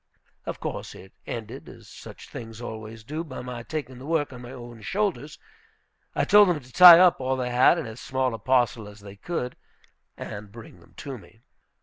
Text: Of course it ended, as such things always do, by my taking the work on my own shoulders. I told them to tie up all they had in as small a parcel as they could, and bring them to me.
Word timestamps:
Of 0.47 0.59
course 0.59 0.95
it 0.95 1.13
ended, 1.27 1.69
as 1.69 1.87
such 1.87 2.27
things 2.27 2.59
always 2.59 3.03
do, 3.03 3.23
by 3.23 3.41
my 3.41 3.61
taking 3.61 3.99
the 3.99 4.07
work 4.07 4.33
on 4.33 4.41
my 4.41 4.51
own 4.51 4.81
shoulders. 4.81 5.37
I 6.15 6.25
told 6.25 6.49
them 6.49 6.59
to 6.59 6.73
tie 6.73 6.97
up 6.97 7.21
all 7.21 7.37
they 7.37 7.51
had 7.51 7.77
in 7.77 7.85
as 7.85 7.99
small 8.01 8.33
a 8.33 8.39
parcel 8.39 8.87
as 8.87 9.01
they 9.01 9.15
could, 9.15 9.55
and 10.17 10.51
bring 10.51 10.79
them 10.79 10.95
to 10.97 11.19
me. 11.19 11.41